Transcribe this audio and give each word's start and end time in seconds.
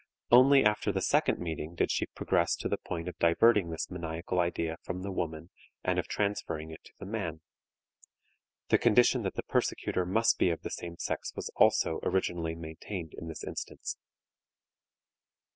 Only 0.31 0.63
after 0.63 0.91
the 0.91 0.99
second 0.99 1.37
meeting 1.37 1.75
did 1.75 1.91
she 1.91 2.07
progress 2.07 2.55
to 2.55 2.67
the 2.67 2.79
point 2.79 3.07
of 3.07 3.19
diverting 3.19 3.69
this 3.69 3.91
maniacal 3.91 4.39
idea 4.39 4.77
from 4.81 5.03
the 5.03 5.11
woman 5.11 5.51
and 5.83 5.99
of 5.99 6.07
transferring 6.07 6.71
it 6.71 6.83
to 6.85 6.93
the 6.97 7.05
man. 7.05 7.41
The 8.69 8.79
condition 8.79 9.21
that 9.21 9.35
the 9.35 9.43
persecutor 9.43 10.07
must 10.07 10.39
be 10.39 10.49
of 10.49 10.63
the 10.63 10.71
same 10.71 10.97
sex 10.97 11.35
was 11.35 11.51
also 11.55 11.99
originally 12.01 12.55
maintained 12.55 13.13
in 13.15 13.27
this 13.27 13.43
instance. 13.43 13.95